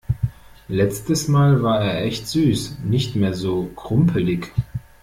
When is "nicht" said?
2.83-3.15